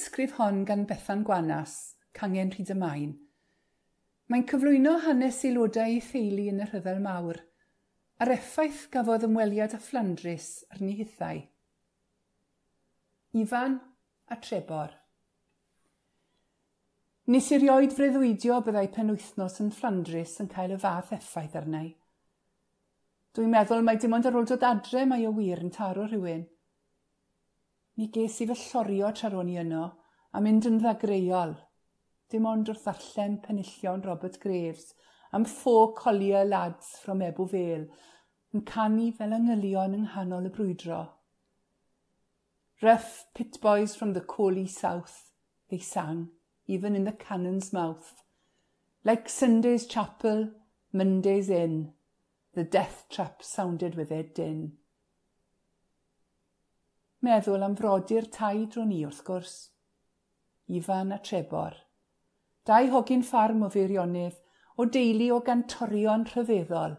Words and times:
ysgrif 0.00 0.38
hon 0.38 0.64
gan 0.64 0.86
Bethan 0.88 1.24
Gwanas, 1.24 1.94
Cangen 2.16 2.50
Rhyd 2.54 2.70
y 2.72 2.76
Maen. 2.80 3.10
Mae'n 4.32 4.46
cyflwyno 4.48 4.94
hanes 5.04 5.42
aelodau 5.44 5.90
ei 5.90 5.98
theulu 6.00 6.46
yn 6.52 6.62
y 6.64 6.68
rhyfel 6.68 7.02
mawr, 7.04 7.40
a'r 8.22 8.32
effaith 8.32 8.86
gafodd 8.94 9.26
ymweliad 9.28 9.74
a 9.76 9.80
Flandris 9.82 10.48
ar 10.72 10.80
hithau. 10.80 11.42
Ifan 13.42 13.76
a 14.32 14.38
Trebor 14.40 14.96
Nes 17.30 17.50
i 17.52 17.58
rioed 17.60 17.92
freuddwydio 17.94 18.56
byddai 18.66 18.88
penwythnos 18.94 19.60
yn 19.62 19.68
Flandris 19.74 20.38
yn 20.42 20.48
cael 20.50 20.72
y 20.74 20.78
fath 20.82 21.12
effaith 21.14 21.58
arnau. 21.60 21.92
Dwi'n 23.36 23.52
meddwl 23.52 23.84
mai 23.86 24.00
dim 24.02 24.16
ond 24.16 24.26
ar 24.26 24.40
ôl 24.40 24.48
dod 24.48 24.64
adre 24.66 25.04
mae 25.06 25.28
o 25.28 25.34
wir 25.36 25.60
yn 25.62 25.76
taro 25.76 26.08
rhywun– 26.08 26.48
Mi 28.00 28.06
ges 28.08 28.38
i 28.40 28.46
fy 28.48 28.54
llorio 28.56 29.08
tra 29.12 29.28
ro'n 29.28 29.48
i 29.52 29.58
yno 29.60 29.86
a 30.32 30.40
mynd 30.40 30.64
yn 30.70 30.78
ddagreuol. 30.80 31.50
Dim 32.32 32.46
ond 32.48 32.70
wrth 32.72 32.86
ddarllen 32.86 33.34
penillion 33.44 34.00
Robert 34.06 34.38
Graves 34.40 34.94
am 35.36 35.44
ffô 35.50 35.74
colio 35.98 36.40
lads 36.46 36.94
from 37.02 37.20
Ebw 37.26 37.48
Fel 37.50 37.84
yn 38.56 38.64
canu 38.72 39.10
fel 39.18 39.36
angylion 39.36 39.98
yng 39.98 40.06
nghanol 40.06 40.48
y 40.48 40.54
brwydro. 40.56 41.02
Rough 42.80 43.12
pit 43.34 43.60
boys 43.60 43.98
from 44.00 44.14
the 44.16 44.24
coaly 44.34 44.66
south, 44.78 45.20
they 45.68 45.84
sang, 45.92 46.30
even 46.66 46.96
in 46.96 47.04
the 47.04 47.18
cannon's 47.28 47.70
mouth. 47.70 48.24
Like 49.04 49.28
Sunday's 49.28 49.84
chapel, 49.84 50.46
Monday's 50.90 51.50
inn, 51.50 51.92
the 52.54 52.64
death 52.64 53.04
trap 53.10 53.42
sounded 53.42 53.94
with 53.94 54.08
their 54.08 54.22
din. 54.22 54.79
Meddwl 57.20 57.64
am 57.66 57.74
frodyr 57.76 58.30
tai 58.32 58.64
drwn 58.72 58.88
ni 58.88 59.02
wrth 59.04 59.24
gwrs. 59.26 59.56
Ifan 60.72 61.12
a 61.12 61.18
Trebor. 61.20 61.74
Dau 62.64 62.86
hogyn 62.94 63.24
ffarm 63.26 63.66
o 63.66 63.68
feirionydd 63.74 64.38
o 64.80 64.86
deulu 64.94 65.26
o 65.34 65.40
gantorion 65.44 66.24
rhyfeddol. 66.30 66.94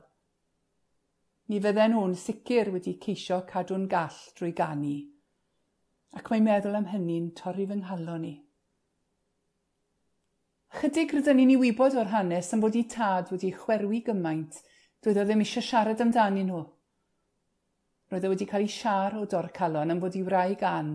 Mi 1.49 1.59
fydden 1.63 1.95
nhw'n 1.95 2.13
sicr 2.23 2.69
wedi 2.73 2.93
ceisio 3.01 3.39
cadw'n 3.49 3.87
gall 3.89 4.19
drwy 4.37 4.51
ganu, 4.59 4.93
ac 6.15 6.29
mae'n 6.29 6.45
meddwl 6.45 6.77
am 6.77 6.85
hynny'n 6.91 7.31
torri 7.39 7.65
fy 7.71 7.79
nghalon 7.79 8.21
ni. 8.25 8.35
Chydig 10.77 11.15
rydyn 11.17 11.41
ni'n 11.41 11.55
ei 11.55 11.59
wybod 11.63 11.97
o'r 11.99 12.13
hanes 12.13 12.53
am 12.53 12.61
fod 12.63 12.77
i 12.79 12.85
tad 12.93 13.33
wedi 13.33 13.49
chwerwi 13.57 14.03
gymaint, 14.05 14.61
doedd 15.01 15.19
o 15.23 15.25
ddim 15.25 15.41
eisiau 15.43 15.65
siarad 15.65 16.05
amdanyn 16.05 16.47
nhw 16.51 16.61
roedd 18.11 18.25
e 18.27 18.29
wedi 18.33 18.45
cael 18.47 18.65
ei 18.65 18.71
siar 18.71 19.13
o 19.15 19.25
dorcalon 19.33 19.93
am 19.93 19.99
fod 20.03 20.17
i 20.19 20.21
wraig 20.27 20.57
gan, 20.59 20.89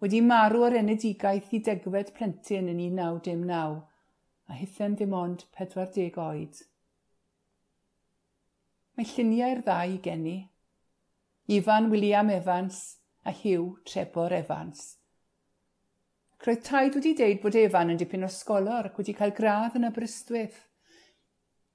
wedi 0.00 0.22
marw 0.24 0.62
ar 0.68 0.76
enedigaeth 0.78 1.50
i 1.58 1.60
degfed 1.66 2.14
plentyn 2.16 2.70
yn 2.72 2.80
1909 2.80 3.82
a 4.48 4.56
hithen 4.60 4.96
ddim 4.96 5.12
ond 5.18 5.44
40 5.58 6.16
oed. 6.24 6.62
Mae 8.96 9.10
lluniau'r 9.10 9.62
ddau 9.68 9.92
i 9.98 10.00
geni. 10.08 10.38
Ifan 11.58 11.92
William 11.92 12.32
Evans 12.32 12.82
a 13.28 13.36
Hugh 13.36 13.78
Trebor 13.88 14.32
Evans. 14.40 14.82
Roedd 16.46 16.66
taid 16.66 16.96
wedi 16.96 17.12
deud 17.20 17.40
bod 17.44 17.56
Efan 17.60 17.92
yn 17.92 18.00
dipyn 18.00 18.24
o 18.26 18.30
sgolor 18.32 18.88
ac 18.88 18.96
wedi 18.98 19.14
cael 19.18 19.36
gradd 19.36 19.76
yn 19.78 19.90
Aberystwyth. 19.92 20.62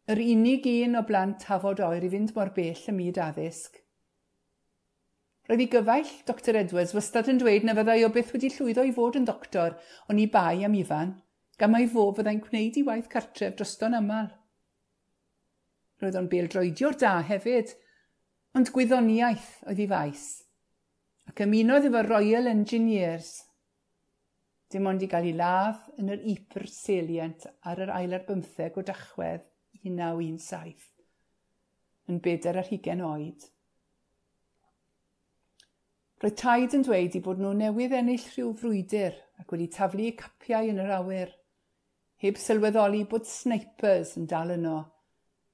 Yr 0.09 0.23
unig 0.33 0.65
un 0.73 0.97
o 0.97 1.05
blant 1.05 1.43
tafod 1.45 1.83
oer 1.85 2.03
i 2.03 2.09
fynd 2.11 2.33
mor 2.35 2.55
bell 2.57 2.87
y 2.91 3.01
myd 3.01 3.21
addysg– 3.21 3.83
Roedd 5.47 5.63
i 5.63 5.69
gyfaill 5.71 6.09
Dr 6.27 6.57
Edwards 6.59 6.91
wastad 6.95 7.29
yn 7.31 7.37
dweud 7.39 7.63
na 7.63 7.73
fyddai 7.77 8.01
o 8.03 8.09
beth 8.11 8.33
wedi 8.35 8.49
llwyddo 8.51 8.83
i 8.83 8.91
fod 8.95 9.15
yn 9.15 9.27
doctor, 9.29 9.77
ond 10.11 10.19
i 10.19 10.25
bai 10.33 10.65
am 10.67 10.75
ifan, 10.75 11.13
gan 11.55 11.71
mai 11.71 11.85
fo 11.93 12.09
fyddai'n 12.17 12.41
gwneud 12.43 12.81
i 12.81 12.83
waith 12.89 13.07
cartref 13.13 13.55
drosto'n 13.55 13.95
aml. 14.01 14.27
Roedd 16.03 16.19
o'n 16.19 16.27
beldroedio'r 16.33 16.99
da 16.99 17.13
hefyd, 17.31 17.71
ond 18.59 18.73
gwyddoniaeth 18.75 19.49
oedd 19.71 19.81
ei 19.85 19.89
faes, 19.95 20.27
ac 21.31 21.45
ymunodd 21.47 21.87
efo 21.87 22.03
Royal 22.09 22.51
Engineers. 22.51 23.33
Dim 24.67 24.91
ond 24.91 25.03
i 25.05 25.07
gael 25.07 25.31
ei 25.31 25.35
ladd 25.39 25.85
yn 25.95 26.11
yr 26.11 26.27
Ypr 26.35 26.67
Salient 26.67 27.47
ar 27.63 27.87
yr 27.87 27.95
ail 27.95 28.19
ar 28.19 28.27
bymtheg 28.27 28.75
o 28.75 28.83
dachwedd 28.83 29.47
1917, 29.87 30.89
yn 32.11 32.19
bedair 32.25 32.59
ar 32.59 32.67
hugen 32.67 33.07
oed. 33.15 33.53
Roedd 36.17 36.37
taid 36.41 36.73
yn 36.73 36.83
dweud 36.85 37.13
i 37.13 37.19
bod 37.21 37.41
nhw 37.41 37.51
newydd 37.53 37.91
ennill 37.93 38.23
rhyw 38.33 38.53
frwydr 38.57 39.17
ac 39.37 39.51
wedi 39.53 39.67
taflu 39.73 40.05
eu 40.07 40.13
capiau 40.17 40.69
yn 40.71 40.79
yr 40.81 40.93
awyr, 40.95 41.33
heb 42.23 42.39
sylweddoli 42.41 43.03
bod 43.11 43.27
snipers 43.29 44.15
yn 44.17 44.25
dal 44.31 44.53
yno, 44.55 44.79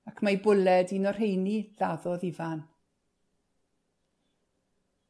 ac 0.07 0.21
mae 0.23 0.37
bwled 0.45 0.93
un 0.95 1.09
o'r 1.11 1.19
rheini 1.19 1.57
laddodd 1.81 2.23
ifan. 2.29 2.61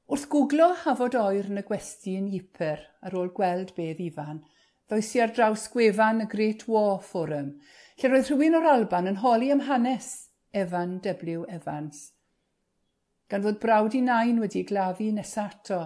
Wrth 0.09 0.25
gwglo 0.33 0.71
hafod 0.87 1.19
oer 1.21 1.51
yn 1.53 1.61
y 1.61 1.65
gwesti 1.69 2.15
yn 2.17 2.33
Iper 2.39 2.81
ar 3.05 3.19
ôl 3.21 3.29
gweld 3.37 3.75
bedd 3.77 4.01
ifan, 4.07 4.41
ddoes 4.89 5.13
i 5.13 5.21
ar 5.21 5.37
draws 5.37 5.67
gwefan 5.75 6.25
y 6.25 6.29
Great 6.33 6.65
War 6.65 6.97
Forum, 7.11 7.53
lle 8.01 8.09
roedd 8.09 8.33
rhywun 8.33 8.57
o'r 8.57 8.71
Alban 8.73 9.13
yn 9.13 9.21
holi 9.21 9.53
am 9.53 9.63
hanes 9.69 10.11
Evan 10.49 10.97
W. 11.05 11.45
Evans– 11.59 12.07
gan 13.31 13.43
fod 13.45 13.59
brawd 13.63 13.95
i 13.97 14.01
nain 14.05 14.41
wedi 14.43 14.63
gladdu 14.69 15.09
nesaf 15.15 15.55
ato. 15.59 15.81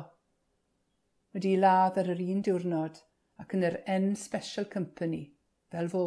Wedi 1.33 1.53
i 1.55 1.61
ladd 1.61 1.99
ar 2.01 2.11
yr 2.13 2.23
un 2.23 2.43
diwrnod 2.45 3.01
ac 3.43 3.53
yn 3.57 3.65
yr 3.67 3.79
N 3.93 4.13
Special 4.17 4.65
Company, 4.73 5.23
fel 5.71 5.89
fo. 5.93 6.03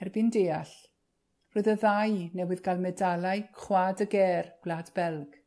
Erbyn 0.00 0.30
deall, 0.32 0.72
roedd 1.54 1.70
y 1.72 1.76
ddau 1.80 2.16
newydd 2.36 2.64
gael 2.66 2.82
medalau 2.84 3.44
chwad 3.62 4.04
y 4.04 4.08
ger 4.14 4.52
Gwlad 4.64 4.92
Belg. 4.96 5.40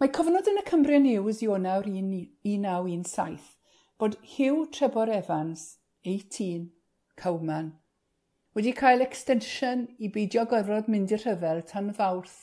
Mae 0.00 0.10
cofnod 0.16 0.48
yn 0.50 0.58
y 0.58 0.64
Cymru 0.66 0.98
News 0.98 1.42
i 1.44 1.48
onawr 1.56 1.86
1917 1.86 3.52
bod 4.02 4.16
Hugh 4.34 4.64
Trebor 4.74 5.12
Evans, 5.14 5.78
18, 6.02 6.72
Cawman, 7.16 7.68
wedi 8.52 8.72
cael 8.76 9.00
extension 9.00 9.86
i 10.04 10.10
beidio 10.12 10.42
gorfod 10.48 10.88
mynd 10.92 11.12
i'r 11.16 11.22
rhyfel 11.24 11.62
tan 11.68 11.86
fawrth 11.96 12.34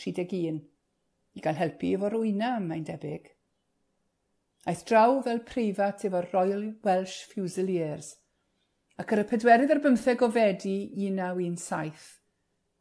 31, 0.00 0.62
i 1.36 1.42
gael 1.44 1.58
helpu 1.58 1.90
efo 1.96 2.08
rwyna, 2.14 2.54
mae'n 2.64 2.86
debyg. 2.88 3.26
Aeth 4.68 4.84
draw 4.88 5.18
fel 5.26 5.42
preifat 5.50 6.06
efo'r 6.08 6.30
Royal 6.32 6.64
Welsh 6.86 7.18
Fusiliers, 7.32 8.14
ac 8.98 9.12
ar 9.12 9.22
y 9.22 9.26
pedwerydd 9.28 9.74
ar 9.74 9.82
15 9.84 10.24
o 10.24 10.30
fedi 10.38 10.76
1917, 11.04 12.06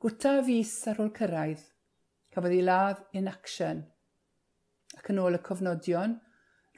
gwta 0.03 0.37
fus 0.47 0.71
ar 0.87 1.01
ôl 1.03 1.11
cyrraedd, 1.19 1.65
cafodd 2.31 2.55
ei 2.55 2.63
ladd 2.63 3.03
in 3.19 3.27
action. 3.27 3.83
Ac 4.95 5.11
yn 5.11 5.19
ôl 5.25 5.35
y 5.35 5.41
cofnodion, 5.43 6.15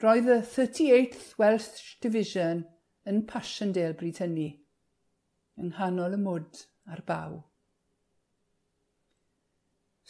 roedd 0.02 0.26
y 0.26 0.40
38th 0.42 1.38
Welsh 1.38 1.94
Division 2.02 2.64
yn 3.06 3.22
Passchendaele 3.30 4.10
hynny 4.18 4.48
yng 5.58 5.72
nghanol 5.72 6.16
y 6.16 6.20
mwd 6.20 6.64
a'r 6.90 7.02
baw. 7.08 7.40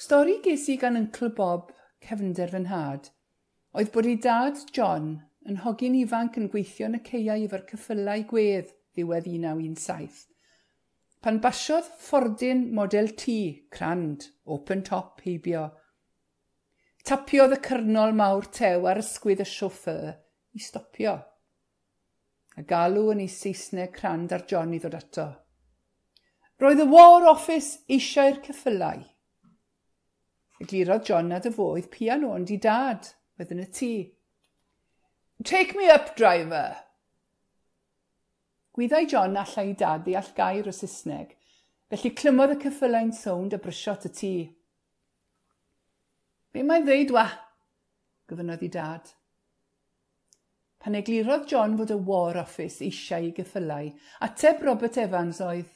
Stori 0.00 0.38
ges 0.44 0.66
i 0.72 0.78
gan 0.80 0.96
Uncle 0.96 1.30
Bob, 1.36 1.72
cefnder 2.04 2.52
fy 2.52 2.62
nhad, 2.64 3.10
oedd 3.76 3.92
bod 3.94 4.08
ei 4.08 4.16
dad 4.26 4.60
John 4.76 5.10
yn 5.48 5.60
hogyn 5.64 5.98
ifanc 5.98 6.38
yn 6.40 6.48
gweithio 6.52 6.88
yn 6.88 6.98
y 6.98 7.02
ceiau 7.08 7.46
efo'r 7.46 7.66
cyffylau 7.68 8.24
gwedd 8.32 8.72
ddiwedd 8.96 9.28
1917. 9.28 10.26
Pan 11.20 11.40
basiodd 11.44 11.88
ffordyn 12.00 12.62
model 12.76 13.10
T, 13.22 13.34
crand, 13.68 14.30
open 14.44 14.82
top 14.88 15.20
heibio. 15.26 15.66
Tapiodd 17.04 17.56
y 17.56 17.60
cyrnol 17.66 18.16
mawr 18.16 18.48
tew 18.56 18.88
ar 18.88 19.00
ysgwydd 19.02 19.44
y 19.44 19.48
sioffr 19.48 20.14
i 20.56 20.64
stopio 20.64 21.18
a 22.60 22.64
galw 22.68 23.08
yn 23.14 23.22
ei 23.24 23.30
Saesneg 23.32 23.94
crand 23.96 24.34
ar 24.36 24.44
John 24.50 24.74
i 24.76 24.80
ddod 24.82 24.98
ato. 24.98 25.26
Roedd 26.60 26.82
y 26.84 26.86
War 26.92 27.24
Office 27.30 27.80
eisiau'r 27.88 28.42
ceffylau. 28.44 29.00
Eglurodd 30.60 31.06
John 31.08 31.32
a 31.32 31.40
dyfoedd 31.40 31.88
piano 31.94 32.34
ond 32.36 32.52
i 32.52 32.58
dad, 32.60 33.08
oedd 33.40 33.54
yn 33.54 33.62
y 33.64 33.68
tŷ. 33.78 33.92
Take 35.48 35.78
me 35.78 35.88
up, 35.88 36.12
driver! 36.18 36.76
Gwyddau 38.76 39.08
John 39.08 39.40
allai 39.40 39.70
i 39.70 39.76
dad 39.80 40.04
ddeall 40.04 40.28
gair 40.36 40.68
o 40.68 40.74
Saesneg, 40.76 41.32
felly 41.88 42.12
clymodd 42.20 42.52
y 42.54 42.58
cyffylau'n 42.66 43.14
sownd 43.16 43.56
a 43.56 43.60
brysiot 43.62 44.04
y 44.10 44.12
tŷ. 44.20 44.34
Be 46.52 46.66
mae'n 46.66 46.84
ddeud 46.84 47.14
wa? 47.16 47.24
gyfynodd 48.28 48.68
i 48.68 48.70
dad. 48.76 49.08
Pan 50.80 50.96
eglurodd 50.96 51.44
John 51.50 51.76
fod 51.76 51.92
y 51.92 51.98
War 52.08 52.38
Office 52.40 52.84
eisiau 52.84 53.28
i 53.28 53.34
a 53.36 53.82
ateb 54.26 54.62
Robert 54.64 54.96
Evans 54.96 55.40
oedd, 55.44 55.68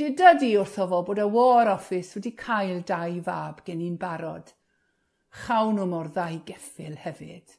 Dyda 0.00 0.30
di 0.40 0.54
wrtho 0.56 0.86
fo 0.88 1.02
bod 1.04 1.18
y 1.20 1.26
War 1.28 1.68
Office 1.68 2.16
wedi 2.16 2.30
cael 2.32 2.78
dau 2.88 3.18
fab 3.26 3.58
gen 3.66 3.82
i'n 3.84 3.98
barod. 4.00 4.54
Chawn 5.42 5.76
nhw 5.76 5.84
mor 5.90 6.08
ddau 6.14 6.38
geffil 6.48 6.96
hefyd. 7.02 7.52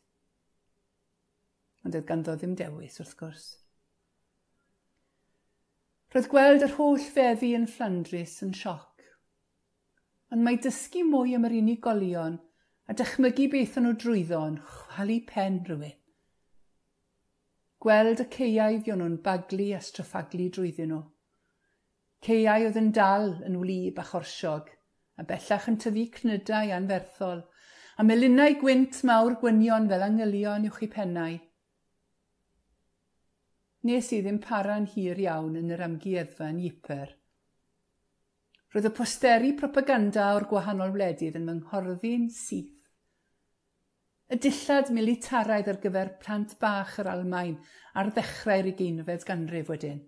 Ond 1.85 1.97
oedd 1.99 2.07
ganddo 2.07 2.33
ddim 2.33 2.55
dewis 2.57 2.97
wrth 3.03 3.13
gwrs. 3.19 3.45
Roedd 6.15 6.31
gweld 6.33 6.65
yr 6.65 6.75
holl 6.79 7.05
feddi 7.13 7.53
yn 7.59 7.69
Flandris 7.69 8.39
yn 8.47 8.57
sioc. 8.57 9.05
Ond 10.33 10.41
mae 10.47 10.57
dysgu 10.65 11.05
mwy 11.05 11.37
am 11.37 11.45
yr 11.45 11.59
unigolion 11.61 12.41
a 12.89 12.97
dychmygu 12.97 13.51
beth 13.53 13.77
o'n 13.77 13.91
nhw 13.91 13.97
drwyddo 14.01 14.45
yn 14.49 14.61
chwalu 14.65 15.21
pen 15.29 15.61
rhywun. 15.69 16.00
Gweld 17.81 18.19
y 18.21 18.25
ceiau 18.29 18.75
fion 18.85 18.99
nhw'n 19.01 19.13
baglu 19.25 19.71
a 19.73 19.79
straffaglu 19.81 20.43
drwyddyn 20.53 20.91
nhw. 20.93 20.99
Ceiau 22.27 22.65
oedd 22.67 22.75
yn 22.77 22.91
dal 22.93 23.31
yn 23.47 23.55
wlyb 23.57 23.97
a 23.97 24.03
chorsiog, 24.05 24.67
a 25.17 25.23
bellach 25.25 25.65
yn 25.71 25.79
tyfu 25.81 26.03
cnydau 26.17 26.73
anferthol, 26.75 27.41
a 27.97 28.05
melinau 28.05 28.53
gwynt 28.61 28.99
mawr 29.09 29.39
gwynion 29.41 29.89
fel 29.89 30.05
angylion 30.05 30.67
uwch 30.69 30.83
i 30.85 30.91
pennau. 30.97 31.39
Nes 33.89 34.11
i 34.13 34.21
ddim 34.21 34.37
para'n 34.45 34.85
hir 34.93 35.23
iawn 35.25 35.57
yn 35.63 35.73
yr 35.73 35.81
amgueddfa 35.87 36.51
yn 36.53 36.61
Iper. 36.69 37.15
Roedd 38.75 38.91
y 38.91 38.93
posteri 39.01 39.55
propaganda 39.57 40.29
o'r 40.35 40.45
gwahanol 40.53 40.93
wledydd 40.93 41.41
yn 41.41 41.49
mynghorddi'n 41.49 42.29
syth 42.37 42.80
y 44.31 44.37
dillad 44.39 44.89
militaraidd 44.95 45.67
ar 45.67 45.79
gyfer 45.83 46.13
plant 46.21 46.53
bach 46.61 46.93
yr 47.01 47.09
Almain 47.11 47.57
ar 47.99 48.11
ddechrau'r 48.15 48.69
ugeinfed 48.71 49.25
ganrif 49.27 49.71
wedyn. 49.73 49.99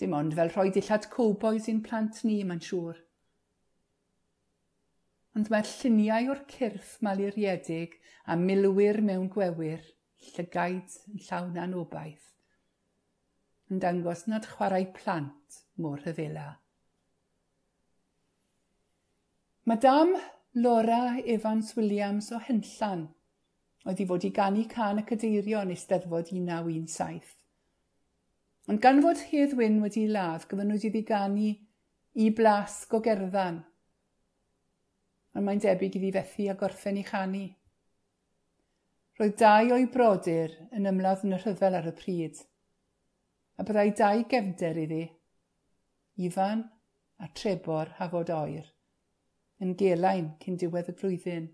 Dim 0.00 0.14
ond 0.16 0.34
fel 0.38 0.52
rhoi 0.54 0.70
dillad 0.72 1.10
cowboys 1.12 1.68
i'n 1.70 1.82
plant 1.84 2.22
ni, 2.24 2.38
mae'n 2.42 2.62
siŵr. 2.64 2.96
Ond 5.36 5.50
mae'r 5.52 5.68
lluniau 5.68 6.30
o'r 6.32 6.40
cyrff 6.50 6.96
maluriedig 7.04 7.98
a 8.24 8.36
milwyr 8.40 9.00
mewn 9.04 9.28
gwewyr, 9.34 9.82
llygaid 10.32 10.96
yn 11.12 11.20
llawn 11.26 11.58
anobaith, 11.66 12.30
yn 13.68 13.82
dangos 13.82 14.24
nad 14.30 14.48
chwarae 14.54 14.86
plant 14.96 15.60
mor 15.76 16.00
hyfela. 16.06 16.46
Mae 19.68 19.80
dam 19.84 20.14
Laura 20.56 21.18
Evans-Williams 21.26 22.28
o 22.30 22.38
Henllan 22.38 23.08
oedd 23.90 24.00
i 24.00 24.04
fod 24.06 24.22
i 24.22 24.28
gannu 24.36 24.62
can 24.70 25.00
y 25.00 25.02
cadeirion 25.08 25.72
eisteddfod 25.74 26.28
1917. 26.30 27.32
Ond 28.70 28.80
gan 28.84 29.00
fod 29.02 29.24
Hedd 29.32 29.56
Wyn 29.58 29.80
wedi 29.82 30.04
ladd, 30.06 30.44
gyfynwyd 30.46 30.86
iddi 30.86 31.02
gannu 31.08 31.48
i 32.22 32.28
blasg 32.38 32.94
o 32.94 33.00
gerddan. 33.02 33.58
Ond 35.34 35.48
mae'n 35.48 35.62
debyg 35.64 35.98
iddi 35.98 36.12
fethu 36.14 36.46
a 36.52 36.54
gorffen 36.60 37.02
i 37.02 37.04
chanu. 37.08 37.48
Roedd 39.18 39.34
dau 39.42 39.74
o'i 39.74 39.88
brodyr 39.96 40.54
yn 40.70 40.86
ymladd 40.92 41.26
yn 41.26 41.34
y 41.34 41.40
rhyfel 41.42 41.80
ar 41.80 41.90
y 41.90 41.96
pryd, 41.98 42.38
a 43.58 43.66
byddai 43.66 43.90
dau 43.98 44.22
gefnder 44.30 44.78
iddi, 44.86 45.02
Ifan 46.30 46.62
a 47.18 47.32
Trebor 47.34 47.96
Hafod 47.98 48.30
Oer 48.38 48.70
yn 49.64 49.74
gelain 49.80 50.32
cyn 50.42 50.58
diwedd 50.60 50.90
y 50.92 50.94
flwyddyn. 51.00 51.48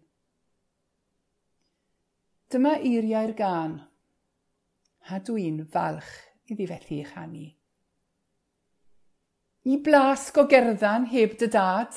Dyma 2.51 2.75
eiriau'r 2.83 3.33
gan. 3.39 3.79
A 5.11 5.19
dwi'n 5.27 5.63
falch 5.71 6.11
iddi 6.51 6.67
fethu 6.67 6.99
eich 6.99 7.17
anu. 7.19 7.47
I 9.71 9.77
blasg 9.85 10.39
o 10.41 10.47
gerddan 10.51 11.07
heb 11.13 11.37
dy 11.39 11.51
dad. 11.55 11.93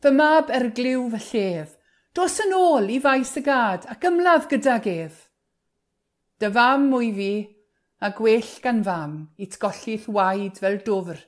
Fy 0.00 0.12
mab 0.14 0.52
ergliw 0.58 1.08
fy 1.12 1.20
llef, 1.26 1.74
dos 2.16 2.38
yn 2.44 2.54
ôl 2.56 2.88
i 2.94 3.00
faes 3.02 3.34
y 3.40 3.42
gad 3.44 3.88
ac 3.92 4.06
ymladd 4.08 4.48
gyda 4.52 4.78
gef. 4.84 5.26
Dy 6.40 6.52
fam 6.56 6.88
mwy 6.92 7.10
fi, 7.16 7.32
a 8.06 8.12
gwell 8.16 8.52
gan 8.64 8.82
fam, 8.86 9.14
i 9.42 9.48
tgolli'th 9.52 10.08
waid 10.16 10.60
fel 10.62 10.80
dofr, 10.86 11.20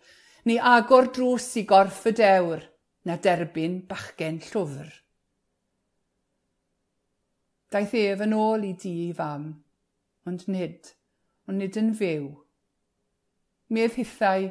neu 0.49 0.61
agor 0.75 1.11
drws 1.13 1.51
i 1.61 1.65
gorff 1.69 2.05
y 2.09 2.13
dewr, 2.21 2.63
na 3.09 3.17
derbyn 3.25 3.79
bachgen 3.89 4.37
llwfr. 4.45 4.91
Daeth 7.73 7.95
ef 7.97 8.23
yn 8.25 8.35
ôl 8.37 8.67
i 8.69 8.75
di 8.83 8.93
i 9.07 9.09
fam, 9.17 9.49
ond 10.29 10.45
nid, 10.53 10.93
ond 11.49 11.61
nid 11.61 11.77
yn 11.81 11.95
fyw. 11.97 12.29
Medd 13.73 13.97
hithau, 13.97 14.51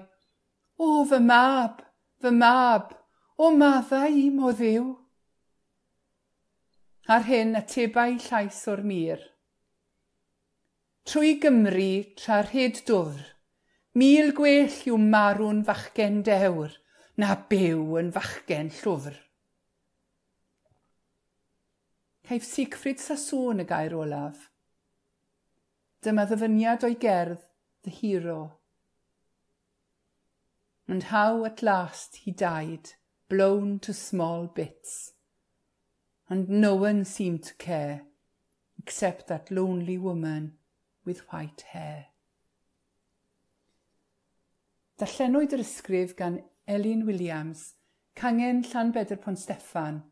o 0.82 1.04
fy 1.10 1.20
mab, 1.26 1.84
fy 2.22 2.34
mab, 2.34 2.94
o 3.38 3.50
maddau 3.54 4.18
i 4.26 4.28
mo 4.34 4.54
ddiw. 4.58 4.90
Ar 7.14 7.26
hyn 7.30 7.58
atebau 7.62 8.18
llais 8.26 8.62
o'r 8.74 8.84
mir. 8.86 9.22
Trwy 11.08 11.38
Gymru 11.42 11.92
tra'r 12.20 12.50
hyd 12.52 12.82
dwfr, 12.90 13.22
mil 13.98 14.34
gwell 14.38 14.82
yw 14.90 14.98
marw'n 15.02 15.62
fachgen 15.70 16.20
dewr, 16.28 16.74
na 17.18 17.34
byw 17.50 17.96
yn 17.98 18.12
fachgen 18.14 18.68
llwfr. 18.80 19.16
Caif 22.28 22.44
Siegfried 22.46 23.00
Sassoon 23.02 23.64
y 23.64 23.66
gair 23.66 23.96
olaf. 23.98 24.50
Dyma 26.06 26.28
ddyfyniad 26.30 26.84
o'i 26.86 26.98
gerdd 27.02 27.40
The 27.88 27.94
Hero. 27.96 28.42
And 30.88 31.08
how 31.10 31.46
at 31.46 31.64
last 31.64 32.20
he 32.26 32.32
died, 32.32 32.92
blown 33.30 33.80
to 33.80 33.94
small 33.94 34.46
bits. 34.46 35.14
And 36.30 36.50
no 36.50 36.76
one 36.76 37.04
seemed 37.04 37.44
to 37.44 37.56
care, 37.56 38.04
except 38.78 39.28
that 39.28 39.50
lonely 39.50 39.98
woman 39.98 40.54
with 41.04 41.26
white 41.32 41.66
hair. 41.72 42.08
Darllenwyd 45.00 45.56
yr 45.58 45.64
ysgrif 45.66 46.16
gan 46.20 46.42
Elin 46.70 47.08
Williams, 47.08 47.78
Cangen 48.14 48.62
Llanbedr 48.62 49.16
Pont 49.16 49.40
Steffan, 49.40 50.04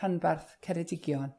Rhanbarth 0.00 0.58
Ceredigion. 0.62 1.34